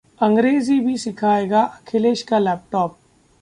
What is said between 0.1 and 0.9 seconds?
अंग्रेजी